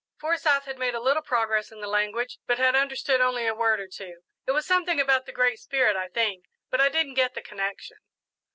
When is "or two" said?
3.79-4.21